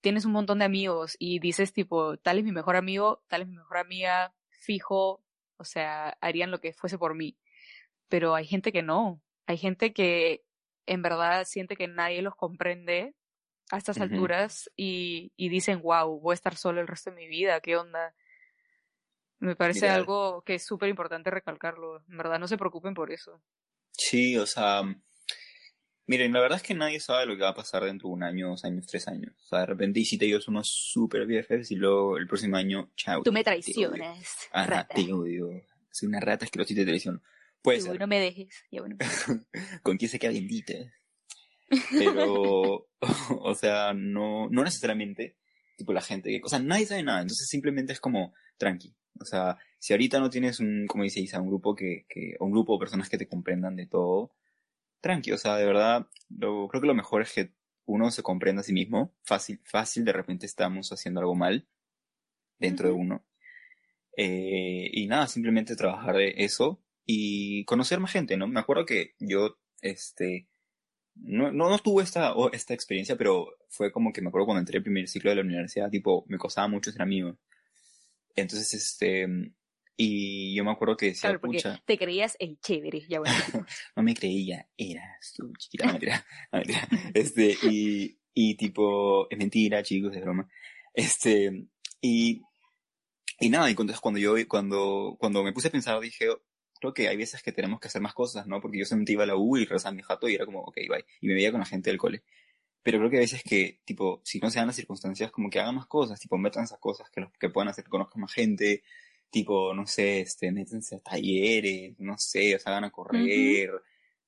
[0.00, 3.48] tienes un montón de amigos y dices tipo, tal es mi mejor amigo, tal es
[3.48, 5.22] mi mejor amiga, fijo,
[5.56, 7.36] o sea, harían lo que fuese por mí.
[8.08, 10.44] Pero hay gente que no, hay gente que
[10.86, 13.14] en verdad siente que nadie los comprende
[13.70, 17.28] a estas alturas y, y dicen, wow, voy a estar solo el resto de mi
[17.28, 18.14] vida, ¿qué onda?
[19.40, 19.96] Me parece Literal.
[20.00, 22.02] algo que es súper importante recalcarlo.
[22.08, 23.40] En verdad, no se preocupen por eso.
[23.92, 24.82] Sí, o sea,
[26.06, 28.22] miren, la verdad es que nadie sabe lo que va a pasar dentro de un
[28.24, 29.32] año, dos años, tres años.
[29.44, 33.22] O sea, de repente hiciste ellos unos super BFFs y luego el próximo año, chao.
[33.22, 33.62] Tú me te odio.
[33.62, 34.94] traicionas, Ajá, rata.
[34.94, 35.48] te odio.
[35.92, 37.22] Soy una rata asquerosita de televisión.
[37.62, 38.00] Puede Tú ser.
[38.00, 38.64] no me dejes.
[38.70, 38.96] Ya bueno.
[39.82, 40.74] con quién se queda bendita.
[41.90, 42.88] Pero,
[43.40, 45.36] o sea, no, no necesariamente,
[45.76, 48.94] tipo la gente, que, o sea, nadie sabe nada, entonces simplemente es como, tranqui.
[49.20, 52.46] O sea, si ahorita no tienes un, como dice Isa, un grupo que, que, o
[52.46, 54.32] un grupo de personas que te comprendan de todo,
[55.00, 57.52] tranqui, o sea, de verdad, lo, creo que lo mejor es que
[57.86, 61.66] uno se comprenda a sí mismo, fácil, fácil, de repente estamos haciendo algo mal
[62.58, 63.24] dentro de uno.
[64.16, 68.46] Eh, y nada, simplemente trabajar de eso y conocer más gente, ¿no?
[68.46, 70.48] Me acuerdo que yo, este,
[71.14, 74.78] no, no, no tuve esta, esta experiencia, pero fue como que me acuerdo cuando entré
[74.78, 77.38] el primer ciclo de la universidad, tipo, me costaba mucho ser amigo.
[78.40, 79.26] Entonces, este,
[79.96, 83.02] y yo me acuerdo que decía, Claro, porque pucha, te creías el chévere.
[83.08, 83.34] Ya bueno.
[83.96, 86.88] no me creía, eras tú, chiquita, no mentira, no mentira.
[87.14, 90.48] Este, y, y tipo, es mentira, chicos, es broma.
[90.94, 91.66] Este,
[92.00, 92.42] y,
[93.40, 96.40] y nada, y entonces cuando yo, cuando, cuando me puse a pensar, dije, "Oh,
[96.80, 98.60] creo que hay veces que tenemos que hacer más cosas, ¿no?
[98.60, 100.60] Porque yo siempre iba a la U y regresaba a mi jato y era como,
[100.60, 101.04] ok, bye.
[101.20, 102.22] Y me veía con la gente del cole.
[102.82, 105.60] Pero creo que a veces que, tipo, si no se dan las circunstancias, como que
[105.60, 108.32] hagan más cosas, tipo, metan esas cosas que, los, que puedan hacer que conozcan más
[108.32, 108.82] gente,
[109.30, 113.70] tipo, no sé, este, métanse a talleres, no sé, o sea, hagan a correr,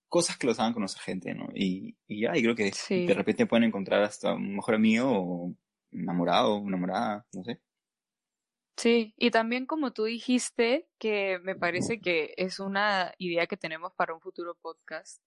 [0.08, 1.48] cosas que los hagan conocer gente, ¿no?
[1.54, 3.06] Y, y ya, y creo que Sí.
[3.06, 5.54] de repente pueden encontrar hasta un mejor amigo o
[5.92, 7.60] enamorado, enamorada, no sé.
[8.76, 13.92] Sí, y también como tú dijiste, que me parece que es una idea que tenemos
[13.94, 15.22] para un futuro podcast,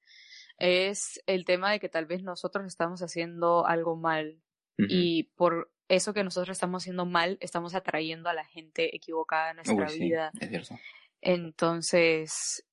[0.57, 4.39] es el tema de que tal vez nosotros estamos haciendo algo mal
[4.77, 9.53] y por eso que nosotros estamos haciendo mal, estamos atrayendo a la gente equivocada a
[9.53, 10.31] nuestra Uy, sí, vida.
[10.39, 10.75] es cierto.
[11.21, 12.65] Entonces,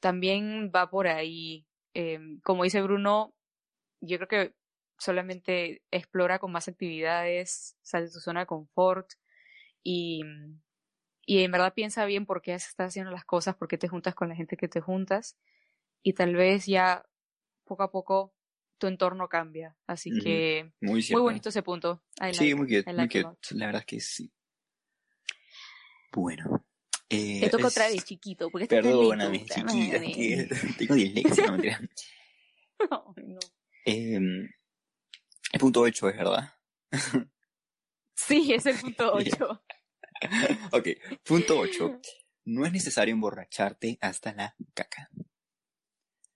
[0.00, 1.66] también va por ahí.
[1.94, 3.34] em, como dice Bruno,
[4.00, 4.54] yo creo que
[4.98, 9.10] solamente explora con más actividades, sale de tu zona de confort
[9.82, 10.22] y,
[11.24, 14.14] y en verdad piensa bien por qué estás haciendo las cosas, por qué te juntas
[14.14, 15.36] con la gente que te juntas
[16.02, 17.04] y tal vez ya
[17.68, 18.34] poco a poco
[18.78, 19.76] tu entorno cambia.
[19.86, 20.22] Así Ujú.
[20.22, 22.02] que Muy muy bonito ese punto.
[22.20, 23.54] I Sí, like- muy cute, muy like a cute.
[23.54, 24.32] La verdad es que sí.
[26.12, 26.64] Bueno.
[27.10, 31.46] Eh, Te toca es- otra vez, chiquito, porque tan Perdóname, puta chiquita, que tengo dislexia,
[31.46, 31.80] no mentira.
[32.78, 32.88] Ay,
[33.26, 33.38] no.
[33.86, 34.14] Eh,
[35.52, 36.52] el punto 8 es verdad.
[38.14, 39.32] Sí, es el punto Ya.
[39.38, 39.64] 8.
[40.72, 40.88] ok,
[41.24, 42.00] punto 8.
[42.44, 45.10] No es necesario emborracharte hasta la caca.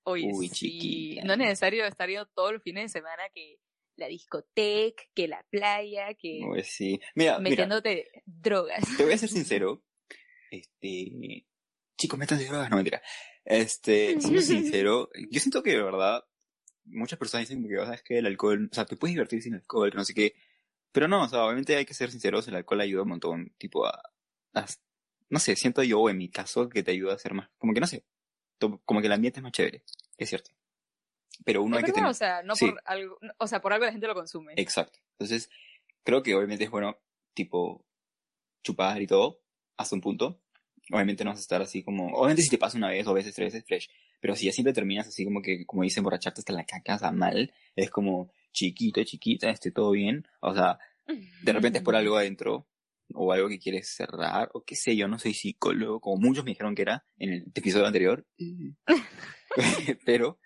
[0.04, 0.54] Oye, Uy, sí.
[0.54, 1.24] chiquita.
[1.24, 3.58] No es necesario estar yendo todos los fines de semana que
[3.96, 7.00] la discoteca, que la playa, que Pues sí.
[7.14, 8.84] Mira, mira, metiéndote drogas.
[8.96, 9.28] te voy a ser
[9.60, 9.82] sincero.
[10.50, 11.46] Este.
[11.96, 13.00] Chicos, métanse drogas, no mentira.
[13.44, 16.24] Este, siendo sincero, yo siento que de verdad,
[16.84, 19.90] muchas personas dicen que, ¿sabes que El alcohol, o sea, te puedes divertir sin alcohol,
[19.90, 20.34] que no sé qué.
[20.90, 23.86] Pero no, o sea, obviamente hay que ser sinceros, el alcohol ayuda un montón, tipo,
[23.86, 24.02] a,
[24.54, 24.66] a-
[25.30, 27.80] no sé, siento yo en mi caso que te ayuda a ser más, como que
[27.80, 28.04] no sé,
[28.84, 29.82] como que el ambiente es más chévere,
[30.18, 30.50] es cierto.
[31.44, 32.66] Pero uno Es hay que verdad, tener, o sea, no Sí.
[32.70, 34.52] por algo, o sea, por algo la gente lo consume.
[34.56, 34.98] exacto.
[35.18, 35.50] Entonces,
[36.04, 36.98] creo que obviamente es bueno,
[37.34, 37.84] tipo,
[38.62, 39.40] chupar y todo,
[39.76, 40.40] hasta un punto.
[40.90, 43.34] Obviamente no vas a estar así como, obviamente si te pasa una vez, dos veces,
[43.34, 43.90] tres veces, fresh.
[44.20, 46.98] Pero si ya siempre terminas así como que, como dicen, borracharte hasta la caca, o
[46.98, 50.26] sea, mal, es como, chiquito, chiquita, esté todo bien.
[50.40, 52.66] O sea, de repente es por algo adentro,
[53.14, 56.52] o algo que quieres cerrar, o qué sé yo, no soy psicólogo, como muchos me
[56.52, 58.26] dijeron que era en el episodio anterior.
[60.04, 60.38] pero,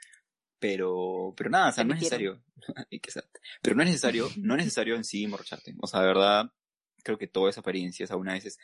[0.59, 2.43] pero, pero nada, o sea, no es necesario.
[3.63, 5.75] Pero no es necesario, no es necesario en sí emborracharte.
[5.81, 6.51] O sea, de verdad,
[7.05, 8.59] creo que toda esa apariencia, o sea, una veces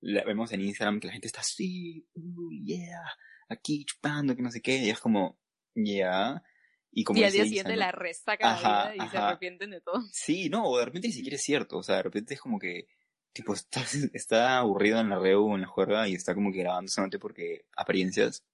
[0.00, 3.02] la vemos en Instagram que la gente está así, uh, yeah,
[3.48, 5.38] aquí chupando, que no sé qué, y es como,
[5.74, 6.42] yeah.
[6.90, 9.28] Y, como y al día siguiente la resacan Ajá, la vida y se ajá.
[9.28, 10.02] arrepienten de todo.
[10.12, 12.58] Sí, no, o de repente ni siquiera es cierto, o sea, de repente es como
[12.58, 12.88] que,
[13.36, 13.82] tipo, está,
[14.14, 17.66] está aburrido en la reu en la juerga y está como que grabando solamente porque
[17.76, 18.44] apariencias,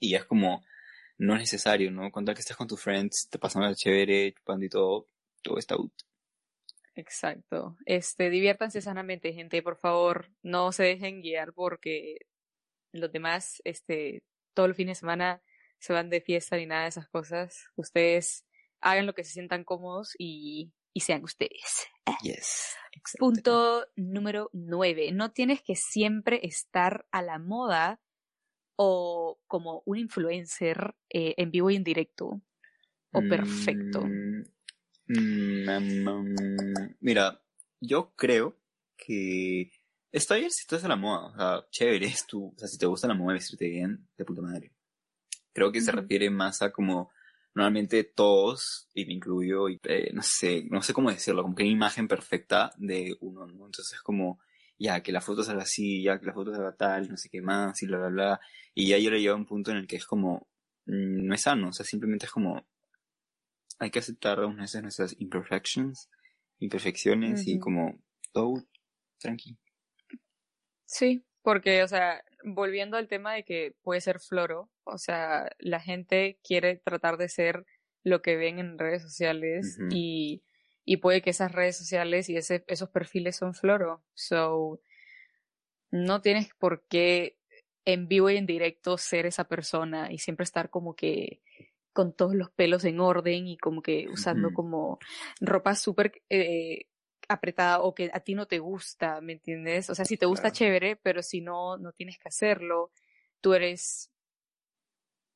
[0.00, 0.64] y es como,
[1.18, 2.10] no es necesario, ¿no?
[2.10, 5.08] Contar que estás con tus friends, te pasando la chévere, chupando y todo,
[5.42, 5.92] todo está out.
[6.94, 7.76] Exacto.
[7.86, 12.18] Este, diviértanse sanamente, gente, por favor, no se dejen guiar porque
[12.92, 14.22] los demás, este,
[14.54, 15.42] todos los fines de semana
[15.78, 17.66] se van de fiesta ni nada de esas cosas.
[17.76, 18.44] Ustedes
[18.80, 21.86] hagan lo que se sientan cómodos y, y sean ustedes.
[22.22, 22.76] Yes.
[23.18, 25.12] Punto número nueve.
[25.12, 28.00] No tienes que siempre estar a la moda
[28.76, 32.42] o como un influencer eh, en vivo y en directo.
[33.12, 34.06] O perfecto.
[34.06, 34.44] Mm,
[35.08, 37.42] mm, mm, mira,
[37.80, 38.56] yo creo
[38.96, 39.70] que
[40.10, 42.78] está bien si estás a la moda, o sea, chévere, es tú, o sea, si
[42.78, 44.72] te gusta la moda, vestirte bien, de puta madre.
[45.52, 47.10] Creo que se refiere más a como
[47.54, 51.64] normalmente todos, y me incluyo, y, eh, no sé, no sé cómo decirlo, como que
[51.64, 53.66] una imagen perfecta de uno, ¿no?
[53.66, 54.40] Entonces como,
[54.78, 57.42] ya, que la foto salga así, ya, que la foto salga tal, no sé qué
[57.42, 58.40] más, y bla, bla, bla.
[58.74, 60.48] Y ya yo le llevo a un punto en el que es como,
[60.86, 62.66] mm, no es sano, o sea, simplemente es como,
[63.78, 66.08] hay que aceptar algunas veces nuestras imperfections,
[66.58, 67.98] imperfecciones y como
[68.32, 68.64] todo
[69.18, 69.56] tranqui.
[70.86, 75.80] Sí, porque, o sea, volviendo al tema de que puede ser floro, o sea, la
[75.80, 77.66] gente quiere tratar de ser
[78.04, 80.42] lo que ven en redes sociales y,
[80.84, 84.02] y puede que esas redes sociales y ese, esos perfiles son floro.
[84.14, 84.80] So,
[85.90, 87.38] no tienes por qué
[87.84, 91.42] en vivo y en directo ser esa persona y siempre estar como que
[91.92, 94.98] con todos los pelos en orden y como que usando como
[95.40, 96.86] ropa súper eh,
[97.32, 99.90] apretada o que a ti no te gusta, ¿me entiendes?
[99.90, 100.54] O sea, si te gusta Claro.
[100.56, 102.92] chévere, pero si no, no tienes que hacerlo.
[103.40, 104.10] Tú eres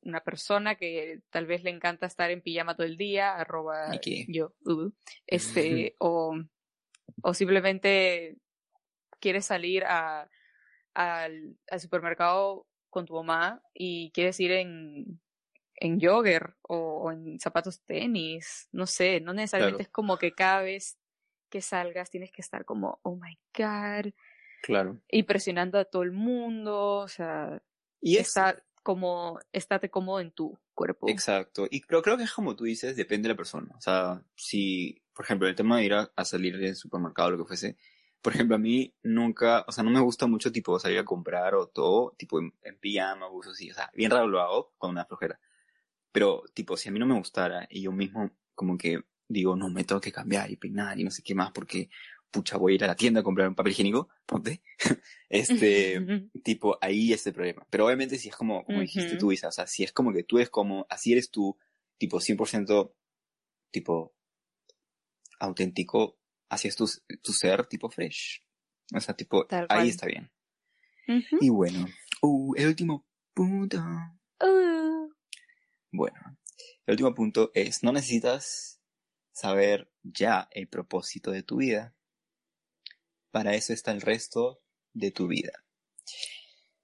[0.01, 3.91] una persona que tal vez le encanta estar en pijama todo el día, arroba
[4.27, 4.89] yo, uh,
[5.27, 6.37] este, o,
[7.21, 8.37] o simplemente
[9.19, 10.29] quieres salir a,
[10.93, 15.19] al, al supermercado con tu mamá y quieres ir en,
[15.75, 19.87] en jogger o, o en zapatos tenis, no sé, no necesariamente Claro.
[19.89, 20.97] es como que cada vez
[21.49, 24.11] que salgas tienes que estar como, oh my god,
[24.61, 24.99] Claro.
[25.09, 27.61] impresionando a todo el mundo, o sea,
[28.01, 31.09] Y es, está como, estate cómodo en tu cuerpo.
[31.09, 31.67] exacto.
[31.69, 33.73] Y creo, creo que es como tú dices, depende de la persona.
[33.77, 37.31] O sea, si, por ejemplo, el tema de ir a, a salir del supermercado o
[37.31, 37.77] lo que fuese,
[38.21, 41.53] por ejemplo, a mí nunca, o sea, no me gusta mucho tipo salir a comprar
[41.55, 44.89] o todo, tipo en, en pijama, buzos así, o sea, bien raro lo hago con
[44.91, 45.39] una flojera.
[46.11, 49.69] Pero, tipo, si a mí no me gustara y yo mismo como que digo, no,
[49.69, 51.89] me tengo que cambiar y peinar y no sé qué más porque,
[52.31, 54.61] pucha, voy a ir a la tienda a comprar un papel higiénico, ponte.
[55.29, 57.65] este, tipo, ahí es el problema.
[57.69, 60.23] Pero obviamente si es como, como dijiste tú, Isa, o sea, si es como que
[60.23, 61.57] tú eres como, así eres tú,
[61.97, 62.93] tipo 100%,
[63.71, 64.13] tipo,
[65.39, 66.17] auténtico,
[66.49, 66.87] así es tu,
[67.21, 68.43] tu ser, tipo fresh.
[68.93, 69.89] O sea, tipo, Tal ahí cual.
[69.89, 70.31] está bien.
[71.41, 71.85] Y bueno,
[72.21, 73.77] uh, el último punto.
[74.41, 75.09] Uh,
[75.91, 76.17] Bueno,
[76.85, 78.76] el último punto es, no necesitas
[79.37, 81.93] saber ya el propósito de tu vida.
[83.29, 85.63] Para eso está el resto de tu vida.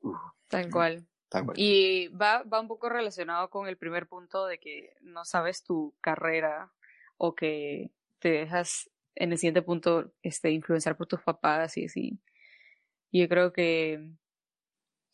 [0.01, 0.13] Uh,
[0.49, 1.07] tal cual.
[1.29, 1.57] tal cual.
[1.57, 5.95] Y va, va un poco relacionado con el primer punto de que no sabes tu
[5.99, 6.71] carrera
[7.17, 7.89] o que
[8.19, 12.19] te dejas en el siguiente punto este, influenciar por tus papás y así.
[13.09, 14.11] Y yo creo que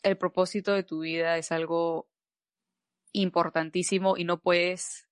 [0.03, 2.09] el propósito de tu vida es algo
[3.13, 5.08] importantísimo y no puedes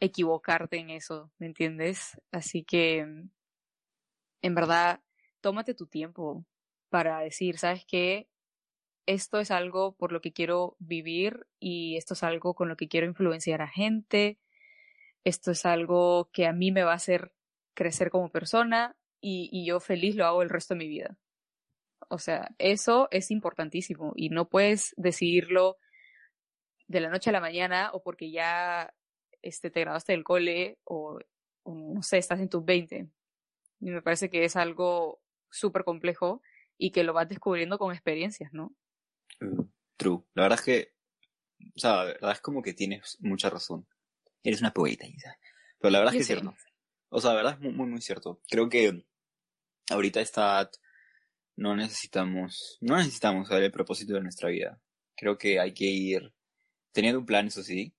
[0.00, 2.20] equivocarte en eso, ¿me entiendes?
[2.32, 5.00] Así que, en verdad,
[5.40, 6.44] tómate tu tiempo
[6.88, 8.28] para decir, ¿sabes qué?
[9.06, 12.88] Esto es algo por lo que quiero vivir y esto es algo con lo que
[12.88, 14.38] quiero influenciar a gente.
[15.24, 17.32] Esto es algo que a mí me va a hacer
[17.74, 21.18] crecer como persona y, y yo feliz lo hago el resto de mi vida.
[22.08, 25.76] O sea, eso es importantísimo y no puedes decidirlo
[26.88, 28.92] de la noche a la mañana o porque ya
[29.42, 31.18] este, te graduaste del cole o,
[31.62, 33.08] o no sé, estás en tus 20.
[33.80, 36.42] Y me parece que es algo súper complejo
[36.76, 38.74] y que lo vas descubriendo con experiencias, ¿no?
[39.40, 40.22] Uh, True.
[40.34, 40.94] La verdad es que,
[41.76, 43.86] o sea, la verdad es como que tienes mucha razón.
[44.42, 45.38] Eres una poeta, Isa.
[45.78, 46.54] Pero la verdad es Yo que es cierto.
[47.10, 48.40] O sea, la verdad es muy, muy, muy cierto.
[48.48, 49.04] Creo que
[49.90, 50.70] ahorita está,
[51.56, 54.80] no necesitamos, no necesitamos saber el propósito de nuestra vida.
[55.16, 56.32] Creo que hay que ir
[56.92, 57.94] teniendo un plan, eso sí,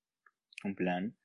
[0.63, 1.15] un plan,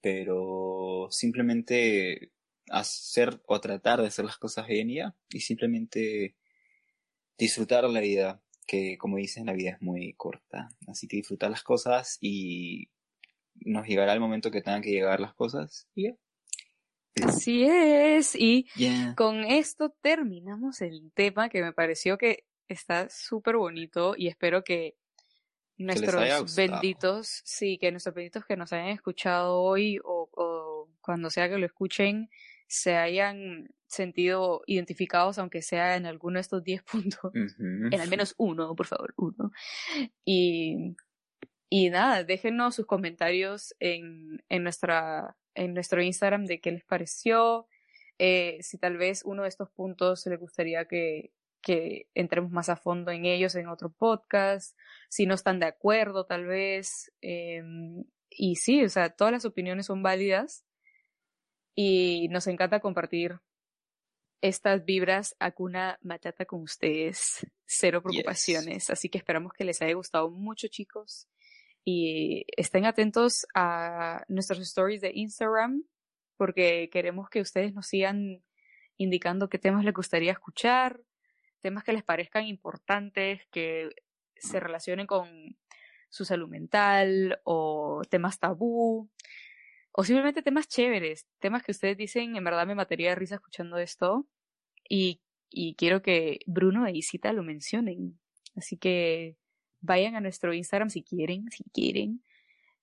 [0.00, 2.32] pero simplemente
[2.70, 6.36] hacer o tratar de hacer las cosas bien y ya, y simplemente
[7.36, 11.62] disfrutar la vida, que como dicen, la vida es muy corta, así que disfrutar las
[11.62, 12.90] cosas y
[13.54, 16.16] nos llegará el momento que tengan que llegar las cosas y ya.
[17.24, 18.34] Así es.
[18.36, 19.14] Y Yeah.
[19.16, 24.96] con esto terminamos el tema que me pareció que está súper bonito y espero que
[25.80, 31.48] nuestros benditos, sí, que nuestros benditos que nos hayan escuchado hoy o, o cuando sea
[31.48, 32.30] que lo escuchen,
[32.66, 37.32] se hayan sentido identificados, aunque sea en alguno de estos 10 puntos.
[37.34, 39.50] En al menos uno, por favor, uno.
[40.24, 40.96] Y,
[41.68, 47.66] y nada, déjenos sus comentarios en, en, nuestra, en nuestro Instagram de qué les pareció.
[48.18, 52.76] eh, si tal vez uno de estos puntos les gustaría que, que entremos más a
[52.76, 54.76] fondo en ellos en otro podcast.
[55.08, 57.12] Si no están de acuerdo, tal vez.
[57.20, 60.64] em, y sí, o sea, todas las opiniones son válidas.
[61.74, 63.40] Y nos encanta compartir
[64.40, 67.46] estas vibras Akuna Matata con ustedes.
[67.66, 68.90] Cero preocupaciones.
[68.90, 71.28] Así que esperamos que les haya gustado mucho, chicos.
[71.84, 75.84] Y estén atentos a nuestros stories de Instagram,
[76.36, 78.42] porque queremos que ustedes nos sigan
[78.96, 81.00] indicando qué temas les gustaría escuchar,
[81.60, 83.90] temas que les parezcan importantes, que
[84.36, 85.56] se relacionen con
[86.08, 89.08] su salud mental o temas tabú
[89.92, 93.78] o simplemente temas chéveres, temas que ustedes dicen, en verdad me mataría de risa escuchando
[93.78, 94.26] esto
[94.88, 98.18] y, y quiero que Bruno e Isita lo mencionen.
[98.56, 99.36] Así que
[99.80, 102.22] vayan a nuestro Instagram si quieren, si quieren,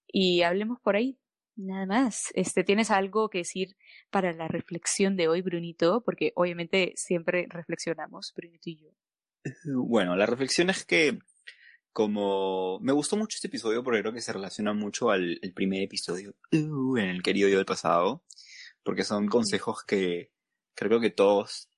[0.07, 1.17] y hablemos por ahí.
[1.57, 2.31] Nada más.
[2.35, 3.75] Este, ¿tienes algo que decir
[4.11, 6.03] para la reflexión de hoy, Brunito?
[6.05, 8.89] Porque obviamente siempre reflexionamos, Brunito y yo.
[9.65, 11.17] Bueno, la reflexión es que
[11.91, 15.81] como me gustó mucho este episodio porque creo que se relaciona mucho al el primer
[15.81, 18.23] episodio uh, en el querido yo del pasado,
[18.83, 20.31] porque son consejos que
[20.75, 21.71] creo que todos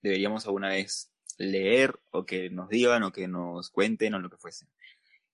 [0.00, 4.38] deberíamos alguna vez leer o que nos digan o que nos cuenten o lo que
[4.38, 4.66] fuese.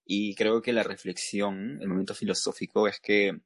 [0.05, 3.40] Y creo que la reflexión, el momento filosófico es que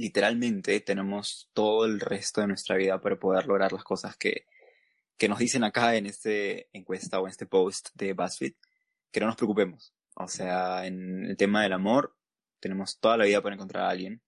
[0.00, 4.46] literalmente tenemos todo el resto de nuestra vida para poder lograr las cosas que,
[5.16, 8.54] que nos dicen acá en este encuesta o en este post de BuzzFeed,
[9.10, 9.94] que no nos preocupemos.
[10.14, 12.16] O sea, en el tema del amor,
[12.58, 14.22] tenemos toda la vida para encontrar a alguien.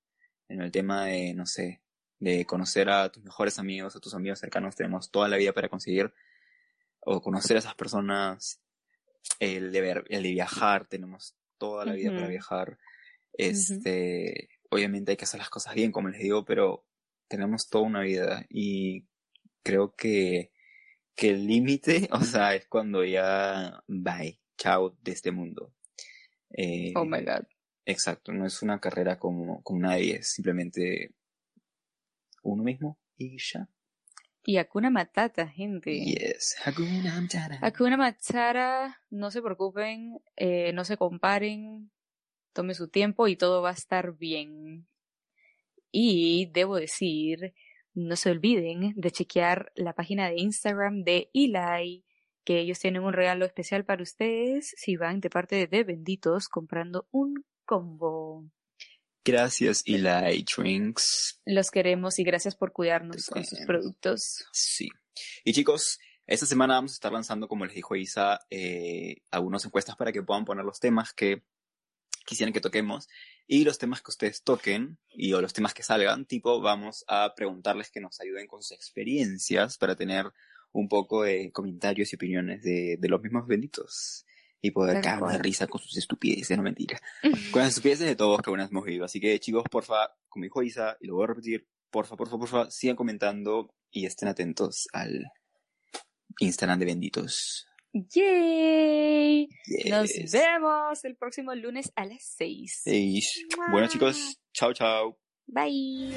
[0.48, 1.82] En el tema de, no sé,
[2.18, 5.68] de conocer a tus mejores amigos, a tus amigos cercanos, tenemos toda la vida para
[5.68, 6.12] conseguir
[7.00, 8.60] o conocer a esas personas.
[9.38, 12.78] El de, ver, el de viajar, tenemos toda la vida para viajar.
[13.32, 16.86] Este, obviamente hay que hacer las cosas bien, como les digo, pero
[17.28, 19.06] tenemos toda una vida y
[19.62, 20.50] creo que,
[21.14, 25.74] que el límite, o sea, es cuando ya bye, chao de este mundo.
[26.50, 27.44] Eh, Oh my god.
[27.84, 31.14] Exacto, no es una carrera como, como nadie, es simplemente
[32.42, 33.68] uno mismo y ya.
[34.44, 36.04] Y Akuna Matata, gente.
[36.04, 36.56] Yes.
[36.64, 37.58] Hakuna Matata.
[37.60, 41.92] Hakuna Matata, no se preocupen, eh, no se comparen,
[42.52, 44.86] tome su tiempo y todo va a estar bien.
[45.90, 47.54] Y debo decir,
[47.94, 52.04] no se olviden de chequear la página de Instagram de Eli,
[52.44, 57.06] que ellos tienen un regalo especial para ustedes si van de parte de Benditos comprando
[57.10, 58.44] un combo.
[59.24, 61.40] Gracias, Eli Drinks.
[61.44, 64.44] Los queremos y gracias por cuidarnos con sus productos.
[64.52, 64.88] Sí.
[65.44, 69.96] Y chicos, esta semana vamos a estar lanzando, como les dijo Isa, eh, algunas encuestas
[69.96, 71.44] para que puedan poner los temas que
[72.24, 73.08] quisieran que toquemos
[73.46, 77.34] y los temas que ustedes toquen y o los temas que salgan, tipo, vamos a
[77.34, 80.26] preguntarles que nos ayuden con sus experiencias para tener
[80.72, 84.24] un poco de comentarios y opiniones de, de los mismos benditos
[84.62, 87.00] y poder Tal cagarnos de risa con sus estupideces, no mentira.
[87.52, 89.04] Con las estupideces de todos que aún hemos vivido.
[89.04, 92.70] Así que chicos, porfa, como dijo Isa, y lo voy a repetir, porfa, porfa, porfa,
[92.70, 95.26] sigan comentando y estén atentos al
[96.38, 97.66] Instagram de benditos.
[97.92, 99.48] ¡Yay!
[99.90, 102.80] Nos vemos el próximo lunes a las 6.
[102.84, 103.46] Seis.
[103.70, 105.18] Bueno chicos, chao, chao.
[105.46, 106.16] Bye.